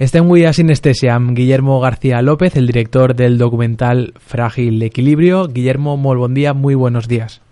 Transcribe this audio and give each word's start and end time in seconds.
Está 0.00 0.16
en 0.16 0.30
We 0.30 0.50
Sinestesia 0.50 1.18
Guillermo 1.20 1.78
García 1.78 2.22
López, 2.22 2.56
el 2.56 2.66
director 2.66 3.14
del 3.14 3.36
documental 3.36 4.14
Frágil 4.16 4.82
Equilibrio. 4.82 5.46
Guillermo, 5.46 5.98
muy 5.98 6.16
buen 6.16 6.32
día, 6.32 6.54
muy 6.54 6.74
buenos 6.74 7.06
días. 7.06 7.42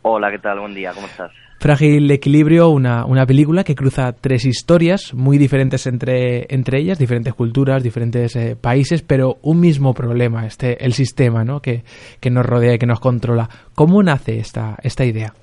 Hola, 0.00 0.30
¿qué 0.30 0.38
tal? 0.38 0.58
Buen 0.58 0.72
día, 0.72 0.92
¿cómo 0.94 1.06
estás? 1.06 1.30
Frágil 1.60 2.10
Equilibrio, 2.10 2.70
una, 2.70 3.04
una 3.04 3.26
película 3.26 3.62
que 3.62 3.74
cruza 3.74 4.14
tres 4.14 4.46
historias 4.46 5.12
muy 5.12 5.36
diferentes 5.36 5.86
entre, 5.86 6.46
entre 6.48 6.80
ellas, 6.80 6.98
diferentes 6.98 7.34
culturas, 7.34 7.82
diferentes 7.82 8.34
eh, 8.36 8.56
países, 8.58 9.02
pero 9.02 9.36
un 9.42 9.60
mismo 9.60 9.92
problema, 9.92 10.46
este, 10.46 10.82
el 10.82 10.94
sistema 10.94 11.44
¿no? 11.44 11.60
que, 11.60 11.84
que 12.20 12.30
nos 12.30 12.46
rodea 12.46 12.72
y 12.72 12.78
que 12.78 12.86
nos 12.86 13.00
controla. 13.00 13.50
¿Cómo 13.74 14.02
nace 14.02 14.38
esta, 14.38 14.78
esta 14.82 15.04
idea? 15.04 15.34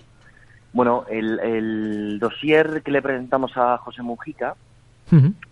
Bueno, 0.74 1.06
el, 1.12 1.40
el 1.42 2.18
dossier 2.18 2.82
que 2.82 2.90
le 2.90 3.04
presentamos 3.04 3.52
a 3.56 3.78
José 3.78 4.02
Mujica 4.02 4.56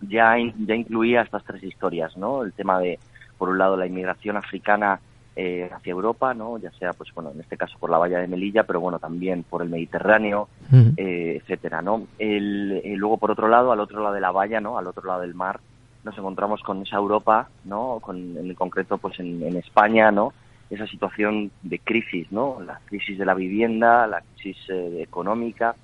ya, 0.01 0.35
ya 0.65 0.75
incluía 0.75 1.21
estas 1.21 1.43
tres 1.43 1.63
historias, 1.63 2.17
¿no? 2.17 2.43
El 2.43 2.53
tema 2.53 2.79
de, 2.79 2.99
por 3.37 3.49
un 3.49 3.57
lado, 3.57 3.77
la 3.77 3.85
inmigración 3.85 4.37
africana 4.37 4.99
eh, 5.35 5.67
hacia 5.73 5.91
Europa, 5.91 6.35
¿no? 6.35 6.59
Ya 6.59 6.71
sea, 6.73 6.93
pues 6.93 7.11
bueno, 7.13 7.31
en 7.31 7.41
este 7.41 7.57
caso 7.57 7.77
por 7.79 7.89
la 7.89 7.97
valla 7.97 8.19
de 8.19 8.27
Melilla, 8.27 8.65
pero 8.65 8.79
bueno, 8.79 8.99
también 8.99 9.41
por 9.41 9.63
el 9.63 9.69
Mediterráneo, 9.69 10.47
eh, 10.95 11.39
etcétera, 11.41 11.81
¿no? 11.81 12.05
El, 12.19 12.81
eh, 12.83 12.93
luego, 12.95 13.17
por 13.17 13.31
otro 13.31 13.47
lado, 13.47 13.71
al 13.71 13.79
otro 13.79 14.01
lado 14.03 14.13
de 14.13 14.21
la 14.21 14.29
valla, 14.29 14.61
¿no? 14.61 14.77
Al 14.77 14.85
otro 14.85 15.07
lado 15.07 15.21
del 15.21 15.33
mar, 15.33 15.59
nos 16.03 16.15
encontramos 16.15 16.61
con 16.61 16.83
esa 16.83 16.97
Europa, 16.97 17.49
¿no? 17.65 17.97
Con, 17.99 18.37
en 18.37 18.53
concreto, 18.53 18.99
pues 18.99 19.19
en, 19.19 19.41
en 19.41 19.57
España, 19.57 20.11
¿no? 20.11 20.33
Esa 20.69 20.85
situación 20.85 21.49
de 21.63 21.79
crisis, 21.79 22.31
¿no? 22.31 22.59
La 22.63 22.79
crisis 22.85 23.17
de 23.17 23.25
la 23.25 23.33
vivienda, 23.33 24.05
la 24.05 24.21
crisis 24.21 24.69
económica, 24.69 25.75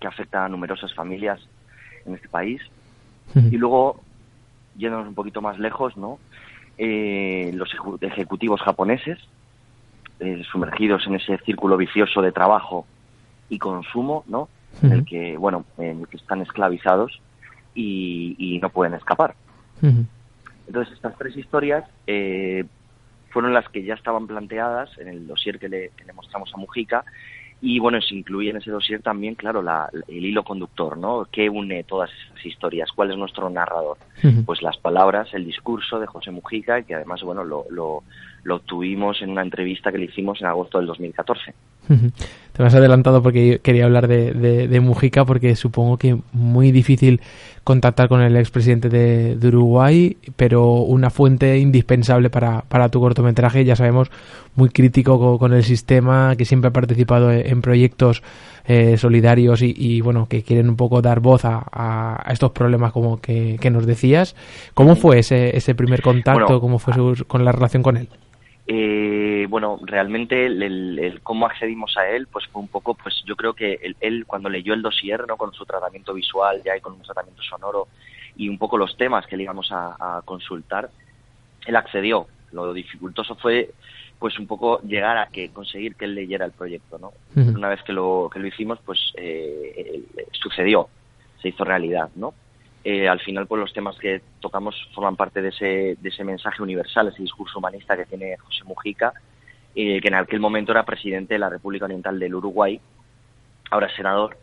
que 0.00 0.06
afecta 0.06 0.46
a 0.46 0.48
numerosas 0.48 0.94
familias 0.94 1.46
en 2.06 2.14
este 2.14 2.28
país 2.28 2.62
y 3.34 3.56
luego, 3.56 4.00
yéndonos 4.76 5.08
un 5.08 5.14
poquito 5.14 5.40
más 5.40 5.58
lejos, 5.58 5.96
¿no? 5.96 6.18
Eh, 6.78 7.50
los 7.54 7.70
ejecutivos 8.00 8.60
japoneses, 8.60 9.18
eh, 10.20 10.42
sumergidos 10.50 11.06
en 11.06 11.16
ese 11.16 11.38
círculo 11.38 11.76
vicioso 11.76 12.22
de 12.22 12.32
trabajo 12.32 12.86
y 13.48 13.58
consumo, 13.58 14.24
¿no? 14.26 14.48
En 14.82 14.92
el 14.92 15.04
que, 15.04 15.36
bueno, 15.36 15.64
en 15.78 16.00
el 16.00 16.08
que 16.08 16.16
están 16.16 16.40
esclavizados 16.40 17.20
y, 17.74 18.58
no 18.62 18.70
pueden 18.70 18.94
escapar. 18.94 19.34
Entonces, 20.66 20.94
estas 20.94 21.16
tres 21.18 21.36
historias 21.36 21.84
eh, 22.06 22.64
fueron 23.30 23.52
las 23.52 23.68
que 23.68 23.82
ya 23.82 23.94
estaban 23.94 24.26
planteadas 24.26 24.96
en 24.98 25.08
el 25.08 25.26
dossier 25.26 25.58
que 25.58 25.68
le, 25.68 25.90
que 25.96 26.04
le 26.04 26.12
mostramos 26.12 26.52
a 26.54 26.56
Mujica 26.56 27.04
y 27.64 27.78
bueno, 27.78 28.00
se 28.02 28.16
incluye 28.16 28.50
en 28.50 28.56
ese 28.56 28.72
dossier 28.72 29.02
también, 29.02 29.36
claro, 29.36 29.62
la, 29.62 29.88
el 30.08 30.24
hilo 30.26 30.42
conductor, 30.42 30.98
¿no? 30.98 31.28
¿Qué 31.30 31.48
une 31.48 31.84
todas 31.84 32.10
esas 32.10 32.44
historias? 32.44 32.90
¿Cuál 32.90 33.12
es 33.12 33.16
nuestro 33.16 33.48
narrador? 33.48 33.98
Pues 34.44 34.62
las 34.62 34.76
palabras, 34.78 35.32
el 35.32 35.44
discurso 35.44 36.00
de 36.00 36.08
José 36.08 36.32
Mujica, 36.32 36.82
que 36.82 36.96
además, 36.96 37.22
bueno, 37.22 37.44
lo, 37.44 37.64
lo, 37.70 38.02
lo 38.42 38.58
tuvimos 38.58 39.22
en 39.22 39.30
una 39.30 39.42
entrevista 39.42 39.92
que 39.92 39.98
le 39.98 40.06
hicimos 40.06 40.40
en 40.40 40.48
agosto 40.48 40.78
del 40.78 40.88
2014. 40.88 41.54
Te 42.52 42.62
has 42.62 42.74
adelantado 42.74 43.22
porque 43.22 43.60
quería 43.62 43.86
hablar 43.86 44.08
de, 44.08 44.32
de, 44.68 44.80
Mujica 44.80 45.24
porque 45.24 45.56
supongo 45.56 45.96
que 45.96 46.18
muy 46.32 46.70
difícil 46.70 47.22
contactar 47.64 48.08
con 48.08 48.20
el 48.20 48.36
expresidente 48.36 48.90
de, 48.90 49.36
de 49.36 49.48
Uruguay, 49.48 50.18
pero 50.36 50.74
una 50.74 51.08
fuente 51.08 51.58
indispensable 51.58 52.28
para, 52.28 52.62
para, 52.62 52.90
tu 52.90 53.00
cortometraje, 53.00 53.64
ya 53.64 53.74
sabemos, 53.74 54.10
muy 54.54 54.68
crítico 54.68 55.38
con, 55.38 55.54
el 55.54 55.64
sistema, 55.64 56.36
que 56.36 56.44
siempre 56.44 56.68
ha 56.68 56.72
participado 56.72 57.32
en 57.32 57.62
proyectos 57.62 58.22
eh, 58.66 58.98
solidarios 58.98 59.62
y, 59.62 60.00
bueno, 60.02 60.26
que 60.28 60.42
quieren 60.42 60.68
un 60.68 60.76
poco 60.76 61.00
dar 61.00 61.20
voz 61.20 61.46
a, 61.46 61.64
a 61.72 62.32
estos 62.32 62.50
problemas 62.50 62.92
como 62.92 63.18
que, 63.18 63.56
que, 63.60 63.70
nos 63.70 63.86
decías. 63.86 64.36
¿Cómo 64.74 64.94
fue 64.94 65.20
ese, 65.20 65.56
ese 65.56 65.74
primer 65.74 66.02
contacto? 66.02 66.60
¿Cómo 66.60 66.78
fue 66.78 66.94
con 67.26 67.44
la 67.46 67.52
relación 67.52 67.82
con 67.82 67.96
él? 67.96 68.08
Eh, 68.66 69.46
bueno, 69.48 69.80
realmente 69.82 70.46
el, 70.46 71.20
cómo 71.22 71.46
accedimos 71.46 71.96
a 71.96 72.08
él, 72.08 72.28
pues 72.28 72.46
fue 72.46 72.62
un 72.62 72.68
poco, 72.68 72.94
pues 72.94 73.22
yo 73.26 73.34
creo 73.34 73.54
que 73.54 73.96
él, 74.00 74.24
cuando 74.26 74.48
leyó 74.48 74.72
el 74.72 74.82
dossier, 74.82 75.26
¿no? 75.26 75.36
Con 75.36 75.52
su 75.52 75.64
tratamiento 75.66 76.14
visual 76.14 76.62
ya 76.64 76.76
y 76.76 76.80
con 76.80 76.94
un 76.94 77.02
tratamiento 77.02 77.42
sonoro 77.42 77.88
y 78.36 78.48
un 78.48 78.58
poco 78.58 78.78
los 78.78 78.96
temas 78.96 79.26
que 79.26 79.36
le 79.36 79.42
íbamos 79.42 79.68
a, 79.72 80.22
consultar, 80.24 80.90
él 81.66 81.76
accedió. 81.76 82.26
Lo 82.52 82.72
dificultoso 82.72 83.34
fue 83.36 83.70
pues 84.18 84.38
un 84.38 84.46
poco 84.46 84.80
llegar 84.82 85.16
a 85.16 85.26
que 85.26 85.48
conseguir 85.48 85.96
que 85.96 86.04
él 86.04 86.14
leyera 86.14 86.44
el 86.44 86.52
proyecto, 86.52 86.98
¿no? 86.98 87.12
Una 87.34 87.68
vez 87.68 87.82
que 87.82 87.92
lo, 87.92 88.30
que 88.32 88.38
lo 88.38 88.46
hicimos, 88.46 88.78
pues 88.84 89.12
eh, 89.16 90.02
sucedió, 90.30 90.88
se 91.40 91.48
hizo 91.48 91.64
realidad, 91.64 92.10
¿no? 92.14 92.32
Eh, 92.84 93.08
al 93.08 93.20
final 93.20 93.46
pues 93.46 93.60
los 93.60 93.72
temas 93.72 93.96
que 93.96 94.22
tocamos 94.40 94.74
forman 94.92 95.14
parte 95.14 95.40
de 95.40 95.50
ese, 95.50 95.96
de 96.00 96.08
ese 96.08 96.24
mensaje 96.24 96.62
universal, 96.62 97.08
ese 97.08 97.22
discurso 97.22 97.58
humanista 97.58 97.96
que 97.96 98.06
tiene 98.06 98.36
José 98.38 98.64
Mujica, 98.64 99.12
eh, 99.74 100.00
que 100.00 100.08
en 100.08 100.14
aquel 100.14 100.40
momento 100.40 100.72
era 100.72 100.84
presidente 100.84 101.34
de 101.34 101.38
la 101.38 101.48
República 101.48 101.84
Oriental 101.84 102.18
del 102.18 102.34
Uruguay, 102.34 102.80
ahora 103.70 103.86
es 103.86 103.94
senador, 103.94 104.36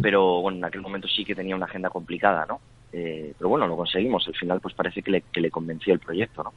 pero 0.00 0.40
bueno, 0.40 0.58
en 0.58 0.64
aquel 0.64 0.80
momento 0.80 1.08
sí 1.08 1.24
que 1.24 1.34
tenía 1.34 1.56
una 1.56 1.66
agenda 1.66 1.90
complicada, 1.90 2.46
¿no? 2.46 2.60
Eh, 2.92 3.32
pero 3.38 3.48
bueno, 3.48 3.66
lo 3.66 3.76
conseguimos, 3.76 4.26
al 4.28 4.34
final 4.34 4.60
pues 4.60 4.74
parece 4.74 5.02
que 5.02 5.10
le, 5.10 5.22
que 5.32 5.40
le 5.40 5.50
convenció 5.50 5.94
el 5.94 6.00
proyecto, 6.00 6.42
¿no? 6.42 6.52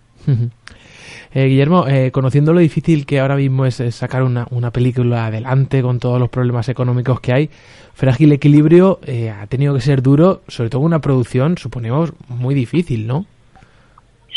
Eh, 1.34 1.48
Guillermo, 1.48 1.88
eh, 1.88 2.12
conociendo 2.12 2.54
lo 2.54 2.60
difícil 2.60 3.06
que 3.06 3.20
ahora 3.20 3.36
mismo 3.36 3.66
es, 3.66 3.76
sacar 3.94 4.24
una, 4.24 4.48
una, 4.52 4.72
película 4.72 5.26
adelante 5.26 5.82
con 5.82 6.00
todos 6.00 6.20
los 6.20 6.30
problemas 6.30 6.70
económicos 6.70 7.20
que 7.20 7.34
hay, 7.34 7.50
Frágil 7.94 8.32
Equilibrio 8.32 9.00
eh, 9.06 9.30
ha 9.30 9.46
tenido 9.48 9.74
que 9.74 9.82
ser 9.82 10.02
duro, 10.02 10.42
sobre 10.48 10.70
todo 10.70 10.82
una 10.82 11.00
producción, 11.00 11.58
suponemos, 11.58 12.14
muy 12.30 12.56
difícil, 12.56 13.08
¿no? 13.08 13.26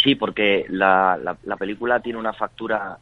Sí, 0.02 0.14
porque 0.14 0.66
la, 0.68 1.18
la, 1.44 1.56
película 1.56 2.00
tiene 2.00 2.18
una 2.18 2.32
factura, 2.32 2.98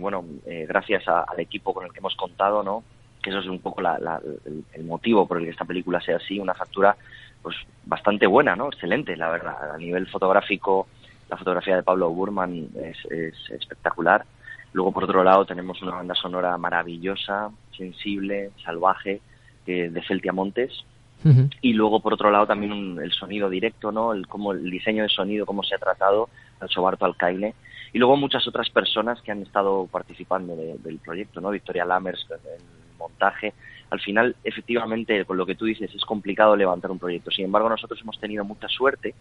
bueno, 0.00 0.24
gracias 0.66 1.06
al 1.08 1.38
equipo 1.38 1.74
con 1.74 1.84
el 1.84 1.92
que 1.92 1.98
hemos 1.98 2.16
contado, 2.16 2.62
¿no? 2.62 2.82
Que 3.22 3.28
eso 3.28 3.40
es 3.40 3.46
un 3.46 3.60
poco 3.60 3.82
el, 3.82 4.64
el, 4.72 4.84
motivo 4.84 5.28
por 5.28 5.38
el 5.38 5.44
que 5.44 5.50
esta 5.50 5.66
película 5.66 6.00
sea 6.00 6.16
así, 6.16 6.38
una 6.38 6.54
factura 6.54 6.96
pues 7.42 7.56
bastante 7.84 8.26
buena, 8.26 8.56
¿no? 8.56 8.68
Excelente, 8.68 9.16
la 9.16 9.30
verdad, 9.30 9.74
a 9.74 9.78
nivel 9.78 10.06
fotográfico, 10.08 10.86
la 11.28 11.36
fotografía 11.36 11.76
de 11.76 11.82
Pablo 11.82 12.10
Burman 12.10 12.68
es, 12.76 13.50
espectacular. 13.50 14.24
Luego, 14.72 14.92
por 14.92 15.04
otro 15.04 15.24
lado, 15.24 15.44
tenemos 15.46 15.80
una 15.82 15.92
banda 15.92 16.14
sonora 16.14 16.56
maravillosa, 16.58 17.50
sensible, 17.76 18.50
salvaje, 18.64 19.20
de 19.66 20.02
Celtia 20.06 20.32
Montes. 20.32 20.84
Y 21.60 21.74
luego, 21.74 22.00
por 22.00 22.14
otro 22.14 22.30
lado, 22.30 22.46
también 22.46 22.98
el 23.00 23.12
sonido 23.12 23.48
directo, 23.50 23.92
¿no? 23.92 24.12
El, 24.12 24.26
como 24.26 24.52
el 24.52 24.70
diseño 24.70 25.02
de 25.02 25.08
sonido, 25.08 25.46
cómo 25.46 25.62
se 25.62 25.74
ha 25.74 25.78
tratado, 25.78 26.28
el 26.60 26.68
Sobarto 26.68 27.04
Alcaine. 27.04 27.54
Y 27.92 27.98
luego 27.98 28.16
muchas 28.16 28.46
otras 28.48 28.70
personas 28.70 29.20
que 29.20 29.30
han 29.30 29.42
estado 29.42 29.86
participando 29.86 30.56
del 30.56 30.98
proyecto, 30.98 31.40
¿no? 31.40 31.50
Victoria 31.50 31.84
Lammers, 31.84 32.26
el 32.30 32.79
montaje. 33.00 33.54
Al 33.90 34.00
final, 34.00 34.36
efectivamente, 34.44 35.24
con 35.24 35.36
lo 35.36 35.46
que 35.46 35.56
tú 35.56 35.64
dices, 35.64 35.92
es 35.94 36.04
complicado 36.04 36.54
levantar 36.54 36.90
un 36.90 36.98
proyecto. 36.98 37.30
Sin 37.30 37.46
embargo, 37.46 37.68
nosotros 37.68 38.00
hemos 38.02 38.20
tenido 38.20 38.44
mucha 38.44 38.68
suerte 38.68 39.14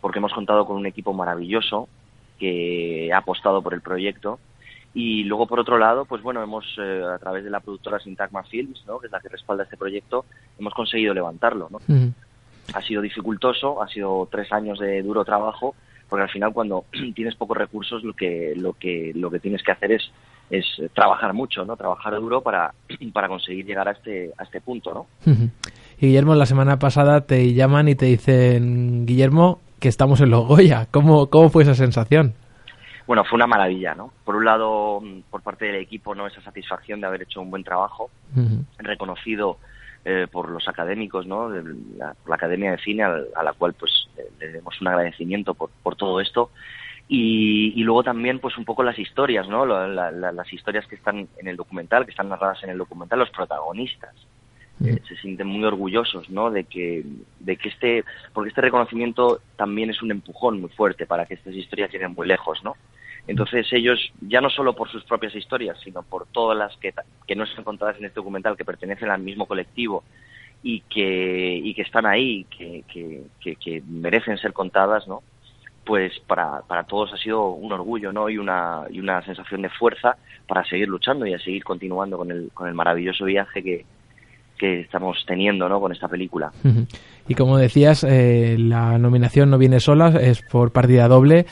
porque 0.00 0.18
hemos 0.18 0.32
contado 0.32 0.66
con 0.66 0.76
un 0.76 0.86
equipo 0.86 1.12
maravilloso 1.12 1.88
que 2.38 3.10
ha 3.12 3.18
apostado 3.18 3.62
por 3.62 3.72
el 3.72 3.82
proyecto. 3.82 4.40
Y 4.94 5.24
luego, 5.24 5.46
por 5.46 5.60
otro 5.60 5.78
lado, 5.78 6.04
pues 6.04 6.22
bueno, 6.22 6.42
hemos, 6.42 6.66
eh, 6.78 7.02
a 7.02 7.18
través 7.18 7.44
de 7.44 7.50
la 7.50 7.60
productora 7.60 8.00
Sintagma 8.00 8.42
Films, 8.42 8.84
¿no? 8.86 8.98
que 8.98 9.06
es 9.06 9.12
la 9.12 9.20
que 9.20 9.28
respalda 9.28 9.62
este 9.64 9.76
proyecto, 9.76 10.24
hemos 10.58 10.74
conseguido 10.74 11.14
levantarlo. 11.14 11.68
¿no? 11.70 11.78
Ha 12.74 12.82
sido 12.82 13.00
dificultoso, 13.00 13.82
ha 13.82 13.88
sido 13.88 14.28
tres 14.30 14.52
años 14.52 14.78
de 14.80 15.02
duro 15.02 15.24
trabajo, 15.24 15.74
porque 16.08 16.24
al 16.24 16.30
final 16.30 16.52
cuando 16.52 16.84
tienes 17.14 17.36
pocos 17.36 17.56
recursos 17.56 18.02
lo 18.02 18.12
que, 18.12 18.54
lo 18.56 18.74
que, 18.74 19.12
lo 19.14 19.30
que 19.30 19.38
tienes 19.38 19.62
que 19.62 19.72
hacer 19.72 19.92
es, 19.92 20.10
es 20.52 20.66
trabajar 20.92 21.32
mucho, 21.32 21.64
¿no? 21.64 21.76
Trabajar 21.76 22.14
duro 22.20 22.42
para, 22.42 22.74
para 23.12 23.26
conseguir 23.26 23.64
llegar 23.64 23.88
a 23.88 23.92
este, 23.92 24.32
a 24.36 24.44
este 24.44 24.60
punto, 24.60 24.92
¿no? 24.92 25.06
Y 25.98 26.06
Guillermo, 26.08 26.34
la 26.34 26.46
semana 26.46 26.78
pasada 26.78 27.22
te 27.22 27.54
llaman 27.54 27.88
y 27.88 27.94
te 27.94 28.06
dicen, 28.06 29.06
Guillermo, 29.06 29.60
que 29.80 29.88
estamos 29.88 30.20
en 30.20 30.30
los 30.30 30.46
Goya. 30.46 30.86
¿Cómo, 30.90 31.30
cómo 31.30 31.48
fue 31.48 31.62
esa 31.62 31.74
sensación? 31.74 32.34
Bueno, 33.06 33.24
fue 33.24 33.36
una 33.36 33.46
maravilla, 33.46 33.94
¿no? 33.94 34.12
Por 34.24 34.36
un 34.36 34.44
lado, 34.44 35.02
por 35.30 35.40
parte 35.40 35.64
del 35.64 35.76
equipo, 35.76 36.14
¿no? 36.14 36.26
Esa 36.26 36.42
satisfacción 36.42 37.00
de 37.00 37.06
haber 37.06 37.22
hecho 37.22 37.40
un 37.40 37.50
buen 37.50 37.64
trabajo, 37.64 38.10
reconocido 38.78 39.58
eh, 40.04 40.26
por 40.30 40.50
los 40.50 40.68
académicos, 40.68 41.26
¿no? 41.26 41.48
De 41.48 41.62
la, 41.96 42.12
por 42.14 42.28
la 42.28 42.36
Academia 42.36 42.72
de 42.72 42.78
Cine, 42.78 43.04
a, 43.04 43.42
la 43.42 43.52
cual 43.54 43.72
pues 43.72 44.08
le 44.38 44.48
demos 44.48 44.78
un 44.82 44.88
agradecimiento 44.88 45.54
por, 45.54 45.70
por 45.82 45.96
todo 45.96 46.20
esto. 46.20 46.50
Y, 47.14 47.74
y, 47.76 47.82
luego 47.82 48.02
también 48.02 48.38
pues 48.38 48.56
un 48.56 48.64
poco 48.64 48.82
las 48.82 48.98
historias, 48.98 49.46
¿no? 49.46 49.66
las 49.66 50.50
historias 50.50 50.86
que 50.86 50.94
están 50.94 51.28
en 51.36 51.46
el 51.46 51.58
documental, 51.58 52.06
que 52.06 52.10
están 52.10 52.30
narradas 52.30 52.64
en 52.64 52.70
el 52.70 52.78
documental, 52.78 53.18
los 53.18 53.28
protagonistas. 53.28 54.14
Eh, 54.82 54.98
se 55.06 55.16
sienten 55.16 55.46
muy 55.46 55.62
orgullosos, 55.62 56.30
¿no? 56.30 56.50
De 56.50 56.64
que, 56.64 57.04
de 57.38 57.56
que 57.58 57.68
este, 57.68 58.04
porque 58.32 58.48
este 58.48 58.62
reconocimiento 58.62 59.42
también 59.56 59.90
es 59.90 60.00
un 60.00 60.10
empujón 60.10 60.58
muy 60.62 60.70
fuerte 60.70 61.04
para 61.04 61.26
que 61.26 61.34
estas 61.34 61.54
historias 61.54 61.92
lleguen 61.92 62.14
muy 62.14 62.26
lejos, 62.26 62.64
¿no? 62.64 62.76
Entonces 63.28 63.70
ellos, 63.72 64.10
ya 64.22 64.40
no 64.40 64.48
solo 64.48 64.74
por 64.74 64.90
sus 64.90 65.04
propias 65.04 65.34
historias, 65.34 65.78
sino 65.84 66.02
por 66.02 66.26
todas 66.28 66.56
las 66.56 66.74
que, 66.78 66.94
que 67.26 67.36
no 67.36 67.44
están 67.44 67.62
contadas 67.62 67.98
en 67.98 68.06
este 68.06 68.20
documental, 68.20 68.56
que 68.56 68.64
pertenecen 68.64 69.10
al 69.10 69.20
mismo 69.20 69.44
colectivo 69.44 70.02
y 70.62 70.80
que, 70.80 71.60
y 71.62 71.74
que 71.74 71.82
están 71.82 72.06
ahí, 72.06 72.44
que, 72.44 72.84
que, 72.88 73.56
que, 73.56 73.82
merecen 73.86 74.38
ser 74.38 74.54
contadas, 74.54 75.06
¿no? 75.06 75.22
Pues 75.84 76.18
para, 76.20 76.60
para 76.62 76.84
todos 76.84 77.12
ha 77.12 77.16
sido 77.16 77.50
un 77.50 77.72
orgullo, 77.72 78.12
¿no? 78.12 78.28
Y 78.30 78.38
una, 78.38 78.82
y 78.90 79.00
una 79.00 79.22
sensación 79.22 79.62
de 79.62 79.70
fuerza 79.70 80.16
para 80.46 80.64
seguir 80.64 80.88
luchando 80.88 81.26
y 81.26 81.34
a 81.34 81.38
seguir 81.38 81.64
continuando 81.64 82.18
con 82.18 82.30
el, 82.30 82.50
con 82.54 82.68
el 82.68 82.74
maravilloso 82.74 83.24
viaje 83.24 83.62
que, 83.62 83.84
que 84.62 84.78
estamos 84.78 85.24
teniendo 85.26 85.68
¿no? 85.68 85.80
con 85.80 85.90
esta 85.90 86.06
película. 86.06 86.52
Y 87.26 87.34
como 87.34 87.58
decías, 87.58 88.04
eh, 88.04 88.54
la 88.56 88.96
nominación 88.96 89.50
no 89.50 89.58
viene 89.58 89.80
sola, 89.80 90.10
es 90.20 90.40
por 90.42 90.70
partida 90.70 91.08
doble 91.08 91.46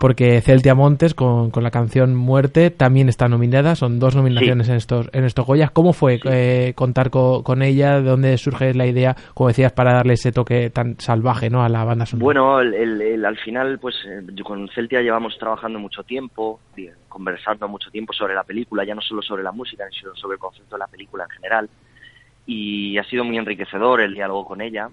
porque 0.00 0.40
Celtia 0.40 0.74
Montes 0.74 1.14
con, 1.14 1.50
con, 1.50 1.62
la 1.62 1.70
canción 1.70 2.14
Muerte 2.14 2.70
también 2.70 3.08
está 3.08 3.28
nominada, 3.28 3.74
son 3.74 3.98
dos 3.98 4.16
nominaciones 4.16 4.68
en 4.68 4.76
estos 4.76 5.08
en 5.12 5.24
estos 5.24 5.46
Goyas. 5.46 5.70
¿Cómo 5.70 5.92
fue 5.92 6.18
eh, 6.24 6.72
contar 6.74 7.10
con, 7.10 7.62
ella? 7.62 8.00
¿De 8.00 8.08
dónde 8.08 8.36
surge 8.38 8.74
la 8.74 8.86
idea, 8.86 9.14
como 9.34 9.48
decías, 9.48 9.72
para 9.72 9.92
darle 9.94 10.14
ese 10.14 10.32
toque 10.32 10.70
tan 10.70 10.98
salvaje 10.98 11.48
¿no? 11.48 11.62
a 11.62 11.68
la 11.68 11.84
banda 11.84 12.06
sonora? 12.06 12.24
Bueno, 12.24 12.60
el, 12.60 13.24
al 13.24 13.36
final, 13.38 13.78
pues 13.78 13.94
eh, 14.06 14.42
con 14.42 14.68
Celtia 14.74 15.00
llevamos 15.00 15.38
trabajando 15.38 15.78
mucho 15.78 16.02
tiempo, 16.02 16.60
conversando 17.08 17.68
mucho 17.68 17.90
tiempo 17.90 18.12
sobre 18.12 18.34
la 18.34 18.42
película, 18.42 18.84
ya 18.84 18.94
no 18.94 19.00
solo 19.00 19.22
sobre 19.22 19.42
la 19.42 19.52
música, 19.52 19.84
sino 19.98 20.14
sobre 20.16 20.34
el 20.34 20.40
concepto 20.40 20.76
de 20.76 20.80
la 20.80 20.86
película 20.86 21.24
en 21.24 21.30
general. 21.30 21.70
Y 22.46 22.98
ha 22.98 23.04
sido 23.04 23.24
muy 23.24 23.38
enriquecedor 23.38 24.00
el 24.00 24.14
diálogo 24.14 24.44
con 24.46 24.60
ella 24.60 24.90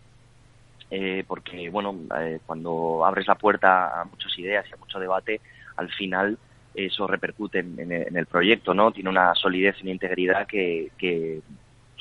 eh, 0.94 1.24
porque 1.25 1.69
bueno, 1.69 1.95
eh, 2.19 2.39
cuando 2.45 3.06
abres 3.06 3.25
la 3.25 3.36
puerta 3.36 4.01
a 4.01 4.03
muchas 4.03 4.38
ideas 4.38 4.65
y 4.69 4.74
a 4.74 4.77
mucho 4.77 5.00
debate, 5.00 5.39
al 5.77 5.89
final 5.89 6.38
eso 6.75 7.07
repercute 7.07 7.59
en, 7.59 8.18
el 8.18 8.25
proyecto, 8.25 8.74
¿no? 8.74 8.92
Tiene 8.92 9.09
una 9.09 9.33
solidez 9.33 9.77
y 9.80 9.83
una 9.83 9.92
integridad 9.92 10.45
que, 10.45 10.92
que, 10.98 11.42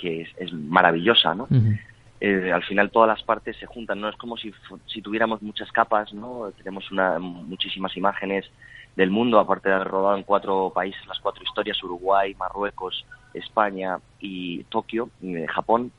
es, 0.03 0.53
maravillosa, 0.53 1.35
¿no? 1.35 1.47
Eh, 2.21 2.53
al 2.53 2.63
final 2.65 2.91
todas 2.91 3.09
las 3.09 3.23
partes 3.23 3.57
se 3.57 3.67
juntan, 3.67 4.01
no 4.01 4.09
es 4.09 4.17
como 4.17 4.37
si, 4.37 4.53
si 4.87 5.01
tuviéramos 5.01 5.41
muchas 5.41 5.73
capas, 5.73 6.13
¿no? 6.13 6.53
Tenemos 6.59 6.91
una, 6.91 7.19
muchísimas 7.19 7.97
imágenes 7.97 8.45
del 8.95 9.11
mundo, 9.11 9.39
aparte 9.39 9.69
de 9.69 9.77
haber 9.77 9.89
rodado 9.89 10.17
en 10.17 10.25
cuatro 10.25 10.71
países 10.75 11.07
las 11.07 11.19
cuatro 11.21 11.43
historias, 11.43 11.83
Uruguay, 11.83 12.35
Marruecos, 12.35 13.07
España 13.33 13.99
y 14.21 14.65
Tokio, 14.65 15.09
y 15.23 15.47
Japón, 15.47 15.93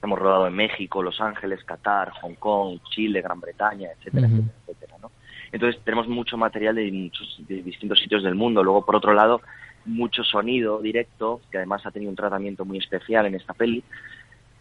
Hemos 0.00 0.18
rodado 0.18 0.46
en 0.46 0.54
México, 0.54 1.02
Los 1.02 1.20
Ángeles, 1.20 1.64
Qatar, 1.64 2.10
Hong 2.20 2.34
Kong, 2.34 2.78
Chile, 2.90 3.20
Gran 3.20 3.40
Bretaña, 3.40 3.88
etcétera, 3.90 4.28
etcétera, 4.28 4.54
etcétera, 4.68 4.94
¿no? 5.02 5.10
Entonces 5.50 5.82
tenemos 5.82 6.06
mucho 6.06 6.36
material 6.36 6.76
de, 6.76 6.92
muchos, 6.92 7.36
de 7.48 7.62
distintos 7.62 7.98
sitios 7.98 8.22
del 8.22 8.36
mundo. 8.36 8.62
Luego, 8.62 8.84
por 8.84 8.94
otro 8.94 9.12
lado, 9.12 9.40
mucho 9.84 10.22
sonido 10.22 10.80
directo, 10.80 11.40
que 11.50 11.56
además 11.56 11.84
ha 11.84 11.90
tenido 11.90 12.10
un 12.10 12.16
tratamiento 12.16 12.64
muy 12.64 12.78
especial 12.78 13.26
en 13.26 13.34
esta 13.34 13.54
peli. 13.54 13.82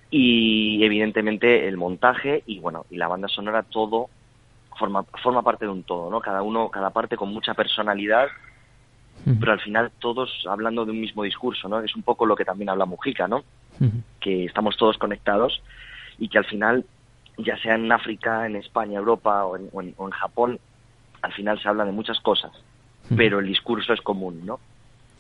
Y 0.10 0.84
evidentemente 0.84 1.68
el 1.68 1.78
montaje 1.78 2.44
y 2.46 2.60
bueno, 2.60 2.86
y 2.90 2.98
la 2.98 3.08
banda 3.08 3.28
sonora, 3.28 3.64
todo 3.64 4.10
forma, 4.78 5.04
forma 5.22 5.42
parte 5.42 5.66
de 5.66 5.72
un 5.72 5.84
todo, 5.84 6.10
¿no? 6.10 6.22
Cada 6.22 6.42
uno, 6.42 6.70
cada 6.70 6.92
parte 6.92 7.18
con 7.18 7.34
mucha 7.34 7.54
personalidad, 7.54 8.28
pero 9.40 9.52
al 9.52 9.60
final 9.60 9.92
todos 10.00 10.46
hablando 10.48 10.86
de 10.86 10.92
un 10.92 11.02
mismo 11.02 11.24
discurso, 11.24 11.68
¿no? 11.68 11.82
Es 11.82 11.96
un 11.96 12.04
poco 12.04 12.26
lo 12.26 12.36
que 12.36 12.46
también 12.46 12.70
habla 12.70 12.86
Mujica, 12.86 13.28
¿no? 13.28 13.44
que 14.20 14.46
estamos 14.46 14.78
todos 14.78 14.98
conectados 14.98 15.62
y 16.18 16.30
que 16.30 16.38
al 16.38 16.46
final, 16.46 16.86
ya 17.38 17.58
sea 17.58 17.76
en 17.76 17.92
África, 17.92 18.46
en 18.46 18.56
España, 18.56 18.98
Europa 18.98 19.46
o 19.46 19.58
en, 19.58 20.12
Japón, 20.12 20.60
al 21.22 21.34
final 21.34 21.62
se 21.62 21.68
habla 21.68 21.86
de 21.86 21.92
muchas 21.92 22.20
cosas, 22.22 22.52
pero 23.16 23.40
el 23.40 23.48
discurso 23.48 23.94
es 23.94 24.02
común, 24.02 24.46
¿no? 24.46 24.60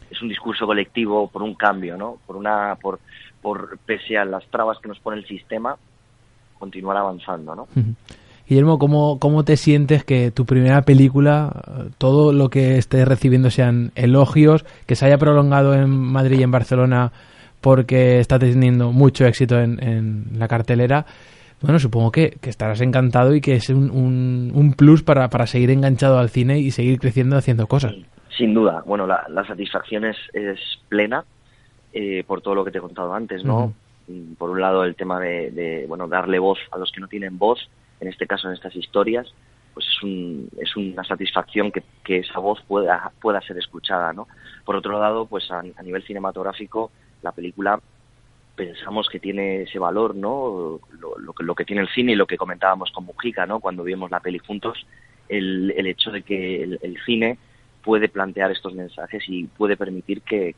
Es 0.10 0.22
un 0.22 0.30
discurso 0.30 0.66
colectivo 0.66 1.28
por 1.28 1.44
un 1.44 1.56
cambio, 1.56 1.98
¿no? 1.98 2.18
Por 2.26 2.36
una, 2.36 2.76
por, 2.76 3.00
por 3.42 3.78
pese 3.80 4.18
a 4.18 4.26
las 4.26 4.46
trabas 4.48 4.80
que 4.80 4.88
nos 4.88 5.00
pone 5.00 5.18
el 5.18 5.28
sistema, 5.28 5.76
continuar 6.58 6.98
avanzando, 6.98 7.56
¿no? 7.56 7.68
Guillermo, 8.48 8.80
¿cómo, 8.80 9.20
¿cómo 9.20 9.44
te 9.44 9.58
sientes 9.58 10.06
que 10.06 10.32
tu 10.32 10.46
primera 10.46 10.82
película, 10.84 11.52
todo 11.98 12.32
lo 12.32 12.50
que 12.50 12.78
estés 12.78 13.06
recibiendo 13.06 13.50
sean 13.50 13.92
elogios, 13.96 14.66
que 14.86 14.96
se 14.96 15.06
haya 15.06 15.18
prolongado 15.18 15.74
en 15.74 15.90
Madrid 15.90 16.40
y 16.40 16.44
en 16.44 16.52
Barcelona 16.52 17.12
porque 17.60 18.20
está 18.20 18.40
teniendo 18.40 18.94
mucho 18.94 19.26
éxito 19.26 19.60
en, 19.60 20.28
la 20.38 20.48
cartelera. 20.48 21.06
Bueno, 21.62 21.80
supongo 21.80 22.12
que, 22.12 22.38
estarás 22.44 22.80
encantado 22.82 23.36
y 23.36 23.42
que 23.42 23.56
es 23.56 23.70
un, 23.70 23.90
un, 24.54 24.74
plus 24.74 25.04
para, 25.04 25.30
para, 25.30 25.48
seguir 25.48 25.72
enganchado 25.72 26.20
al 26.20 26.30
cine 26.30 26.60
y 26.60 26.72
seguir 26.72 27.00
creciendo 27.00 27.36
haciendo 27.36 27.68
cosas. 27.68 27.96
Sin 28.38 28.54
duda. 28.54 28.84
Bueno, 28.86 29.08
la, 29.08 29.46
satisfacción 29.48 30.06
es, 30.06 30.18
es 30.34 30.60
plena 30.90 31.26
eh, 31.94 32.24
por 32.26 32.42
todo 32.42 32.56
lo 32.56 32.64
que 32.64 32.72
te 32.72 32.78
he 32.78 32.82
contado 32.82 33.14
antes, 33.14 33.44
¿no? 33.44 33.74
Mm, 34.08 34.34
por 34.34 34.52
un 34.52 34.62
lado, 34.62 34.84
el 34.84 34.96
tema 34.96 35.20
de, 35.20 35.86
bueno, 35.88 36.08
darle 36.08 36.40
voz 36.40 36.60
a 36.72 36.78
los 36.78 36.92
que 36.92 37.02
no 37.02 37.08
tienen 37.08 37.38
voz, 37.38 37.70
en 38.00 38.08
este 38.08 38.28
caso 38.28 38.48
en 38.48 38.54
estas 38.54 38.76
historias, 38.76 39.34
pues 39.74 39.88
es, 39.88 40.04
un, 40.04 40.50
es 40.60 40.76
una 40.76 41.04
satisfacción 41.04 41.72
que, 41.72 41.84
que 42.04 42.20
esa 42.20 42.40
voz 42.40 42.62
pueda, 42.68 43.12
pueda 43.22 43.42
ser 43.42 43.58
escuchada, 43.58 44.14
¿no? 44.14 44.28
Por 44.66 44.76
otro 44.76 45.00
lado, 45.00 45.26
pues 45.26 45.50
a 45.52 45.64
nivel 45.84 46.04
cinematográfico, 46.04 46.92
la 47.24 47.32
película 47.32 47.80
pensamos 48.58 49.08
que 49.08 49.20
tiene 49.20 49.62
ese 49.62 49.80
valor, 49.80 50.16
¿no? 50.16 50.80
Lo, 51.00 51.34
que, 51.34 51.44
lo 51.44 51.56
que 51.56 51.64
tiene 51.64 51.84
el 51.84 51.90
cine 51.90 52.14
y 52.14 52.16
lo 52.16 52.26
que 52.26 52.38
comentábamos 52.38 52.92
con 52.92 53.06
Mujica, 53.06 53.46
¿no? 53.46 53.60
Cuando 53.60 53.84
vimos 53.84 54.12
la 54.12 54.20
peli 54.20 54.40
juntos, 54.40 54.86
el, 55.30 55.74
el 55.78 55.88
hecho 55.88 56.12
de 56.12 56.24
que 56.24 56.64
el, 56.64 56.98
cine 57.06 57.38
puede 57.88 58.10
plantear 58.10 58.52
estos 58.52 58.74
mensajes 58.74 59.24
y 59.30 59.46
puede 59.46 59.78
permitir 59.78 60.22
que, 60.22 60.56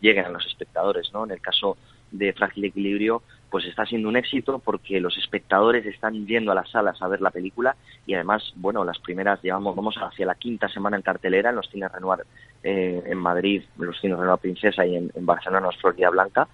lleguen 0.00 0.24
a 0.24 0.30
los 0.30 0.46
espectadores, 0.46 1.12
¿no? 1.12 1.26
En 1.26 1.32
el 1.32 1.40
caso 1.42 1.76
de 2.10 2.32
Frágil 2.32 2.64
Equilibrio, 2.64 3.22
pues 3.50 3.66
está 3.66 3.84
siendo 3.84 4.08
un 4.08 4.16
éxito 4.16 4.58
porque 4.58 5.00
los 5.00 5.18
espectadores 5.18 5.84
están 5.84 6.26
yendo 6.26 6.50
a 6.50 6.54
las 6.54 6.70
salas 6.70 6.96
a 7.02 7.08
ver 7.08 7.20
la 7.20 7.30
película 7.30 7.76
y 8.06 8.14
además, 8.14 8.54
bueno, 8.56 8.86
las 8.86 8.98
primeras, 9.00 9.42
llevamos, 9.42 9.76
vamos 9.76 9.96
hacia 10.00 10.24
la 10.24 10.34
quinta 10.34 10.66
semana 10.70 10.96
en 10.96 11.02
cartelera 11.02 11.50
en 11.50 11.56
los 11.56 11.68
cines 11.68 11.92
Renoir 11.92 12.24
eh, 12.62 13.02
en 13.04 13.18
Madrid, 13.18 13.62
en 13.78 13.84
los 13.84 14.00
cines 14.00 14.18
Renoir 14.18 14.38
Princesa 14.38 14.86
y 14.86 14.96
en, 14.96 15.10
Barcelona, 15.26 15.68
en 15.70 15.78
Florida 15.78 16.08
Blanca. 16.08 16.48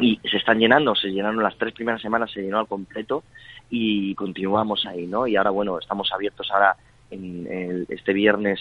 Y 0.00 0.18
se 0.30 0.38
están 0.38 0.58
llenando, 0.58 0.94
se 0.94 1.08
llenaron 1.08 1.42
las 1.42 1.58
tres 1.58 1.74
primeras 1.74 2.00
semanas, 2.00 2.30
se 2.30 2.40
llenó 2.40 2.58
al 2.58 2.68
completo 2.68 3.22
y 3.68 4.14
continuamos 4.14 4.86
ahí, 4.86 5.06
¿no? 5.06 5.26
Y 5.26 5.36
ahora, 5.36 5.50
bueno, 5.50 5.78
estamos 5.78 6.10
abiertos 6.10 6.50
ahora 6.50 6.74
en, 7.12 7.86
este 7.88 8.12
viernes, 8.12 8.60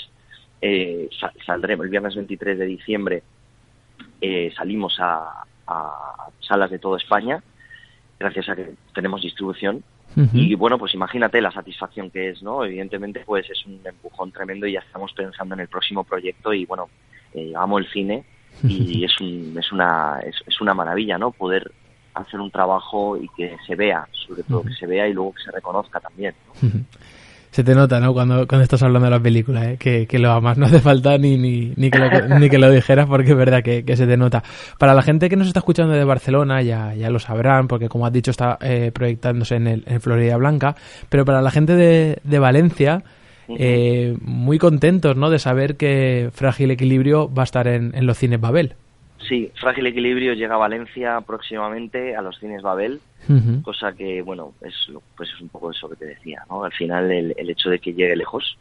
eh, 0.61 1.09
saldremos, 1.45 1.85
el 1.85 1.89
viernes 1.89 2.15
23 2.15 2.59
de 2.59 2.65
diciembre, 2.65 3.23
eh, 4.19 4.51
salimos 4.55 4.99
a, 4.99 5.43
a 5.67 6.27
salas 6.39 6.69
de 6.69 6.79
toda 6.79 6.97
España, 6.97 7.43
gracias 8.19 8.49
a 8.49 8.55
que 8.55 8.73
tenemos 8.93 9.21
distribución. 9.21 9.83
Y 10.33 10.55
bueno, 10.55 10.77
pues 10.77 10.93
imagínate 10.93 11.39
la 11.39 11.51
satisfacción 11.51 12.11
que 12.11 12.31
es, 12.31 12.43
¿no? 12.43 12.65
Evidentemente, 12.65 13.23
pues 13.25 13.49
es 13.49 13.65
un 13.65 13.79
empujón 13.85 14.33
tremendo 14.33 14.67
y 14.67 14.73
ya 14.73 14.81
estamos 14.81 15.13
pensando 15.13 15.55
en 15.55 15.61
el 15.61 15.69
próximo 15.69 16.03
proyecto 16.03 16.53
y 16.53 16.65
bueno, 16.65 16.89
eh, 17.33 17.53
amo 17.55 17.79
el 17.79 17.87
cine 17.87 18.25
y 18.61 19.05
es, 19.05 19.21
un, 19.21 19.55
es, 19.57 19.71
una, 19.71 20.19
es, 20.19 20.59
una 20.59 20.73
maravilla, 20.73 21.17
¿no? 21.17 21.31
Poder 21.31 21.71
hacer 22.13 22.41
un 22.41 22.51
trabajo 22.51 23.15
y 23.15 23.29
que 23.29 23.55
se 23.65 23.75
vea, 23.75 24.05
sobre 24.27 24.43
todo 24.43 24.63
que 24.63 24.73
se 24.73 24.85
vea 24.85 25.07
y 25.07 25.13
luego 25.13 25.33
que 25.33 25.43
se 25.43 25.51
reconozca 25.51 26.01
también. 26.01 26.35
se 27.51 27.65
te 27.65 27.75
nota, 27.75 27.99
¿no? 27.99 28.13
Cuando, 28.13 28.47
cuando 28.47 28.63
estás 28.63 28.81
hablando 28.81 29.07
de 29.07 29.11
la 29.11 29.19
película, 29.19 29.71
¿eh? 29.71 29.77
que, 29.77 30.07
que, 30.07 30.19
lo 30.19 30.31
amas. 30.31 30.57
No 30.57 30.67
hace 30.67 30.79
falta 30.79 31.17
ni, 31.17 31.37
ni, 31.37 31.73
ni, 31.75 31.91
que, 31.91 31.99
lo, 31.99 32.39
ni 32.39 32.49
que 32.49 32.57
lo 32.57 32.71
dijeras 32.71 33.07
porque 33.07 33.31
es 33.31 33.37
verdad 33.37 33.61
que, 33.61 33.83
que, 33.83 33.97
se 33.97 34.07
te 34.07 34.15
nota. 34.15 34.41
Para 34.77 34.93
la 34.93 35.01
gente 35.01 35.29
que 35.29 35.35
nos 35.35 35.47
está 35.47 35.59
escuchando 35.59 35.93
de 35.93 36.03
Barcelona, 36.05 36.61
ya, 36.61 36.95
ya 36.95 37.09
lo 37.09 37.19
sabrán, 37.19 37.67
porque 37.67 37.89
como 37.89 38.05
has 38.05 38.13
dicho, 38.13 38.31
está 38.31 38.57
eh, 38.61 38.91
proyectándose 38.93 39.55
en, 39.55 39.67
el, 39.67 39.83
en 39.85 39.99
Florida 39.99 40.37
Blanca. 40.37 40.75
Pero 41.09 41.25
para 41.25 41.41
la 41.41 41.51
gente 41.51 41.75
de, 41.75 42.19
de 42.23 42.39
Valencia, 42.39 43.03
eh, 43.49 44.15
muy 44.21 44.57
contentos, 44.57 45.17
¿no? 45.17 45.29
De 45.29 45.37
saber 45.37 45.75
que 45.75 46.29
Frágil 46.31 46.71
Equilibrio 46.71 47.31
va 47.33 47.43
a 47.43 47.45
estar 47.45 47.67
en, 47.67 47.93
en 47.95 48.05
los 48.05 48.17
cines 48.17 48.39
Babel. 48.39 48.75
Sí, 49.27 49.51
Frágil 49.55 49.85
Equilibrio 49.87 50.33
llega 50.33 50.55
a 50.55 50.59
Valencia 50.59 51.21
próximamente 51.21 52.15
a 52.15 52.21
los 52.21 52.39
cines 52.39 52.61
Babel, 52.61 53.01
cosa 53.63 53.93
que, 53.93 54.21
bueno, 54.21 54.53
es, 54.61 54.73
pues 55.15 55.29
es 55.29 55.41
un 55.41 55.49
poco 55.49 55.71
eso 55.71 55.89
que 55.89 55.95
te 55.95 56.05
decía, 56.05 56.43
¿no? 56.49 56.63
Al 56.63 56.71
final 56.71 57.11
el, 57.11 57.49
hecho 57.49 57.69
de 57.69 57.79
que 57.79 57.93
llegue 57.93 58.15
lejos 58.15 58.57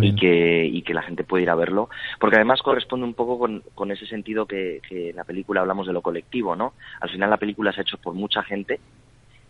y 0.00 0.14
que, 0.14 0.66
y 0.66 0.82
que 0.82 0.94
la 0.94 1.02
gente 1.02 1.24
puede 1.24 1.44
ir 1.44 1.50
a 1.50 1.54
verlo, 1.54 1.88
porque 2.20 2.36
además 2.36 2.60
corresponde 2.60 3.06
un 3.06 3.14
poco 3.14 3.38
con, 3.38 3.62
con 3.74 3.90
ese 3.90 4.06
sentido 4.06 4.46
que, 4.46 4.80
que, 4.86 5.10
en 5.10 5.16
la 5.16 5.24
película 5.24 5.60
hablamos 5.60 5.86
de 5.86 5.92
lo 5.92 6.02
colectivo, 6.02 6.54
¿no? 6.54 6.74
Al 7.00 7.08
final 7.08 7.30
la 7.30 7.38
película 7.38 7.72
se 7.72 7.80
ha 7.80 7.82
hecho 7.82 7.98
por 7.98 8.14
mucha 8.14 8.42
gente 8.42 8.80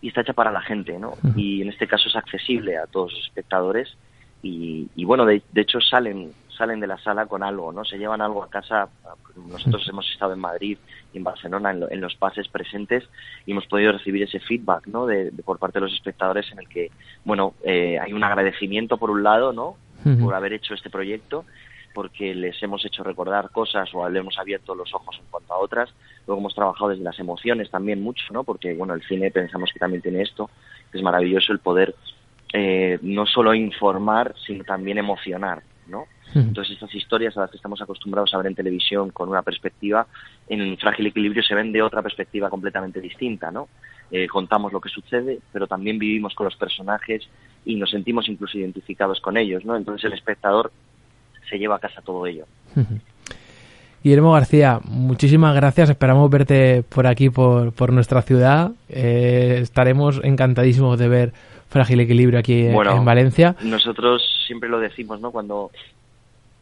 y 0.00 0.08
está 0.08 0.20
hecha 0.20 0.34
para 0.34 0.52
la 0.52 0.60
gente, 0.60 0.98
¿no? 0.98 1.14
Y 1.34 1.62
en 1.62 1.68
este 1.68 1.86
caso 1.86 2.08
es 2.08 2.16
accesible 2.16 2.76
a 2.76 2.86
todos 2.86 3.12
los 3.12 3.24
espectadores 3.24 3.96
y, 4.42 4.88
y 4.94 5.04
bueno, 5.04 5.24
de, 5.24 5.42
de, 5.52 5.60
hecho 5.62 5.80
salen 5.80 6.32
salen 6.56 6.80
de 6.80 6.86
la 6.86 6.98
sala 6.98 7.26
con 7.26 7.42
algo, 7.42 7.72
¿no? 7.72 7.84
Se 7.84 7.98
llevan 7.98 8.20
algo 8.20 8.42
a 8.42 8.50
casa. 8.50 8.88
Nosotros 9.36 9.86
hemos 9.88 10.10
estado 10.10 10.32
en 10.32 10.40
Madrid 10.40 10.78
y 11.12 11.18
en 11.18 11.24
Barcelona 11.24 11.70
en, 11.70 11.84
en 11.90 12.00
los 12.00 12.14
pases 12.16 12.48
presentes 12.48 13.04
y 13.44 13.52
hemos 13.52 13.66
podido 13.66 13.92
recibir 13.92 14.22
ese 14.22 14.40
feedback, 14.40 14.86
¿no? 14.86 15.06
De, 15.06 15.30
de 15.30 15.42
por 15.42 15.58
parte 15.58 15.78
de 15.78 15.86
los 15.86 15.94
espectadores 15.94 16.50
en 16.52 16.58
el 16.58 16.68
que, 16.68 16.90
bueno, 17.24 17.54
eh, 17.62 17.98
hay 17.98 18.12
un 18.12 18.24
agradecimiento 18.24 18.96
por 18.96 19.10
un 19.10 19.22
lado, 19.22 19.52
¿no? 19.52 19.76
por 20.20 20.34
haber 20.34 20.52
hecho 20.52 20.72
este 20.74 20.88
proyecto, 20.88 21.44
porque 21.92 22.32
les 22.32 22.62
hemos 22.62 22.84
hecho 22.84 23.02
recordar 23.02 23.50
cosas 23.50 23.88
o 23.92 24.08
le 24.08 24.20
hemos 24.20 24.38
abierto 24.38 24.74
los 24.74 24.94
ojos 24.94 25.16
en 25.18 25.24
cuanto 25.30 25.52
a 25.52 25.58
otras. 25.58 25.92
Luego 26.26 26.40
hemos 26.40 26.54
trabajado 26.54 26.90
desde 26.90 27.02
las 27.02 27.18
emociones 27.18 27.70
también 27.70 28.00
mucho, 28.02 28.24
¿no? 28.30 28.44
Porque, 28.44 28.72
bueno, 28.74 28.94
el 28.94 29.02
cine 29.02 29.32
pensamos 29.32 29.72
que 29.72 29.80
también 29.80 30.02
tiene 30.02 30.22
esto, 30.22 30.48
es 30.92 31.02
maravilloso 31.02 31.52
el 31.52 31.58
poder 31.58 31.96
eh, 32.52 32.98
no 33.02 33.26
solo 33.26 33.54
informar, 33.54 34.34
sino 34.46 34.64
también 34.64 34.98
emocionar, 34.98 35.62
¿no? 35.88 36.06
Entonces 36.34 36.74
estas 36.74 36.94
historias 36.94 37.36
a 37.36 37.42
las 37.42 37.50
que 37.50 37.56
estamos 37.56 37.80
acostumbrados 37.80 38.34
a 38.34 38.38
ver 38.38 38.48
en 38.48 38.54
televisión 38.54 39.10
con 39.10 39.28
una 39.28 39.42
perspectiva, 39.42 40.06
en 40.48 40.76
Frágil 40.76 41.06
Equilibrio 41.06 41.42
se 41.42 41.54
ven 41.54 41.72
de 41.72 41.82
otra 41.82 42.02
perspectiva 42.02 42.50
completamente 42.50 43.00
distinta, 43.00 43.50
¿no? 43.50 43.68
Eh, 44.10 44.26
contamos 44.28 44.72
lo 44.72 44.80
que 44.80 44.88
sucede, 44.88 45.40
pero 45.52 45.66
también 45.66 45.98
vivimos 45.98 46.34
con 46.34 46.44
los 46.44 46.56
personajes 46.56 47.28
y 47.64 47.76
nos 47.76 47.90
sentimos 47.90 48.28
incluso 48.28 48.58
identificados 48.58 49.20
con 49.20 49.36
ellos, 49.36 49.64
¿no? 49.64 49.76
Entonces 49.76 50.04
el 50.04 50.12
espectador 50.12 50.70
se 51.48 51.58
lleva 51.58 51.76
a 51.76 51.78
casa 51.78 52.02
todo 52.02 52.26
ello. 52.26 52.44
Guillermo 54.02 54.32
García, 54.32 54.80
muchísimas 54.84 55.54
gracias. 55.54 55.90
Esperamos 55.90 56.30
verte 56.30 56.84
por 56.88 57.06
aquí, 57.06 57.30
por, 57.30 57.72
por 57.72 57.92
nuestra 57.92 58.22
ciudad. 58.22 58.70
Eh, 58.88 59.58
estaremos 59.62 60.20
encantadísimos 60.22 60.98
de 60.98 61.08
ver 61.08 61.32
Frágil 61.68 61.98
Equilibrio 62.00 62.38
aquí 62.38 62.68
bueno, 62.68 62.96
en 62.96 63.04
Valencia. 63.04 63.56
Nosotros 63.62 64.22
siempre 64.46 64.68
lo 64.68 64.78
decimos, 64.78 65.20
¿no? 65.20 65.32
Cuando 65.32 65.72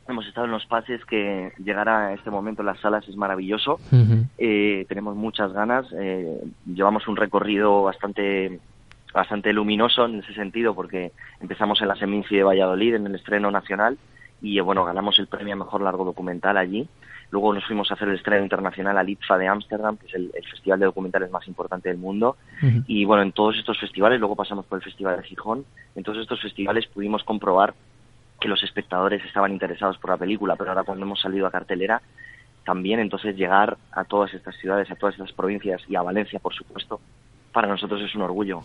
hemos 0.09 0.27
estado 0.27 0.47
en 0.47 0.53
los 0.53 0.67
pases 0.67 1.05
que 1.05 1.53
llegar 1.59 1.89
a 1.89 2.13
este 2.13 2.31
momento 2.31 2.63
en 2.63 2.67
las 2.67 2.81
salas 2.81 3.09
es 3.09 3.17
maravilloso. 3.17 3.75
Uh 3.91 3.97
-huh. 3.97 4.27
eh, 4.39 4.85
tenemos 4.89 5.17
muchas 5.17 5.53
ganas. 5.53 5.87
Eh, 5.93 6.43
llevamos 6.67 7.09
un 7.09 7.17
recorrido 7.17 7.83
bastante 7.83 8.61
bastante 9.13 9.53
luminoso 9.53 10.07
en 10.07 10.19
ese 10.19 10.35
sentido 10.35 10.75
porque 10.75 11.13
empezamos 11.41 11.81
en 11.81 11.89
la 11.89 11.95
Seminci 11.95 12.35
de 12.35 12.43
Valladolid 12.43 12.97
en 12.97 13.07
el 13.07 13.15
estreno 13.15 13.49
nacional 13.51 13.97
y 14.43 14.59
bueno 14.59 14.85
ganamos 14.85 15.19
el 15.21 15.29
premio 15.29 15.55
a 15.55 15.57
mejor 15.57 15.83
largo 15.83 16.05
documental 16.05 16.57
allí 16.57 16.89
luego 17.31 17.55
nos 17.55 17.65
fuimos 17.65 17.89
a 17.91 17.95
hacer 17.95 18.09
el 18.09 18.17
estreno 18.17 18.43
internacional 18.43 18.99
al 18.99 19.09
ITFA 19.09 19.39
de 19.39 19.47
Ámsterdam 19.47 19.97
que 19.99 20.09
es 20.09 20.15
el, 20.15 20.33
el, 20.35 20.45
festival 20.45 20.81
de 20.81 20.87
documentales 20.87 21.31
más 21.31 21.47
importante 21.47 21.89
del 21.91 21.99
mundo 21.99 22.37
uh 22.61 22.67
-huh. 22.67 22.85
y 22.89 23.05
bueno 23.05 23.23
en 23.23 23.31
todos 23.31 23.57
estos 23.57 23.79
festivales 23.79 24.19
luego 24.19 24.35
pasamos 24.35 24.67
por 24.67 24.79
el 24.79 24.85
festival 24.85 25.17
de 25.17 25.23
Gijón 25.23 25.65
en 25.95 26.03
todos 26.03 26.19
estos 26.19 26.43
festivales 26.43 26.87
pudimos 26.89 27.23
comprobar 27.23 27.73
que 28.45 28.49
los 28.51 28.63
espectadores 28.63 29.25
estaban 29.25 29.53
interesados 29.53 29.97
por 29.97 30.11
la 30.11 30.19
película 30.19 30.55
pero 30.55 30.69
ahora 30.69 30.83
cuando 30.83 31.07
hemos 31.07 31.19
salido 31.19 31.47
a 31.47 31.51
cartelera 31.51 32.03
también 32.63 33.01
entonces 33.01 33.35
llegar 33.35 33.79
a 33.91 34.05
todas 34.05 34.35
estas 34.35 34.55
ciudades 34.57 34.91
a 34.91 34.97
todas 34.97 35.15
estas 35.15 35.33
provincias 35.33 35.81
y 35.89 35.97
a 35.97 36.03
Valencia 36.03 36.39
por 36.39 36.53
supuesto 36.53 37.01
para 37.55 37.69
nosotros 37.69 38.03
es 38.03 38.15
un 38.15 38.23
orgullo. 38.23 38.61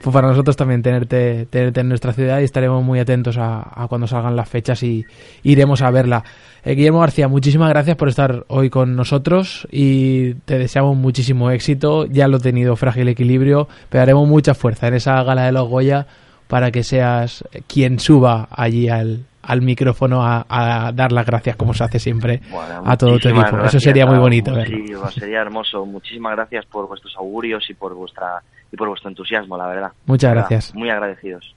Pues 0.00 0.14
para 0.14 0.28
nosotros 0.28 0.56
también 0.56 0.82
tenerte, 0.82 1.46
tenerte 1.46 1.80
en 1.80 1.88
nuestra 1.88 2.12
ciudad 2.12 2.38
y 2.38 2.44
estaremos 2.44 2.84
muy 2.84 3.00
atentos 3.00 3.36
a, 3.36 3.86
cuando 3.88 4.06
salgan 4.06 4.36
las 4.36 4.48
fechas 4.48 4.80
y 4.84 5.04
iremos 5.42 5.82
a 5.82 5.90
verla. 5.90 6.22
Eh, 6.64 6.74
Guillermo 6.74 7.00
García, 7.00 7.26
muchísimas 7.26 7.70
gracias 7.70 7.96
por 7.96 8.08
estar 8.08 8.44
hoy 8.46 8.70
con 8.70 8.94
nosotros 8.94 9.66
y 9.72 10.34
te 10.44 10.58
deseamos 10.58 10.96
muchísimo 10.96 11.50
éxito. 11.50 12.06
Ya 12.06 12.28
lo 12.28 12.36
he 12.36 12.40
tenido 12.40 12.76
frágil 12.76 13.08
equilibrio, 13.08 13.66
pero 13.88 14.02
haremos 14.02 14.28
mucha 14.28 14.54
fuerza 14.54 14.86
en 14.86 14.94
esa 14.94 15.20
gala 15.24 15.46
de 15.46 15.52
los 15.52 15.66
Goya 15.66 16.06
para 16.48 16.70
que 16.70 16.82
seas 16.82 17.44
quien 17.66 18.00
suba 18.00 18.48
allí 18.50 18.88
al, 18.88 19.24
al 19.42 19.62
micrófono 19.62 20.22
a, 20.22 20.44
a, 20.48 20.92
dar 20.92 21.12
las 21.12 21.24
gracias 21.24 21.56
como 21.56 21.74
se 21.74 21.84
hace 21.84 21.98
siempre 21.98 22.40
bueno, 22.50 22.82
a 22.84 22.96
todo 22.96 23.18
tu 23.18 23.28
equipo. 23.28 23.60
Eso 23.64 23.78
sería 23.78 24.06
muy 24.06 24.18
bonito. 24.18 24.52
Sí, 24.64 24.92
sería 25.18 25.40
hermoso. 25.40 25.86
Muchísimas 25.86 26.32
gracias 26.34 26.66
por 26.66 26.88
vuestros 26.88 27.14
augurios 27.16 27.68
y 27.70 27.74
por 27.74 27.94
vuestra 27.94 28.42
y 28.72 28.76
por 28.76 28.88
vuestro 28.88 29.08
entusiasmo, 29.08 29.56
la 29.56 29.66
verdad. 29.66 29.92
Muchas 30.06 30.32
gracias. 30.32 30.74
Muy 30.74 30.90
agradecidos. 30.90 31.54